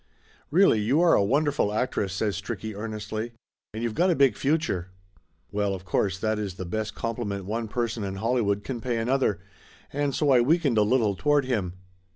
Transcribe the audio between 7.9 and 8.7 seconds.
in Hollywood